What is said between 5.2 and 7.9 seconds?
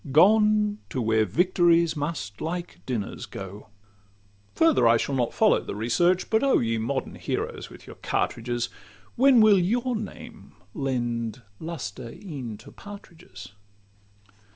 follow the research: But oh! ye modern heroes with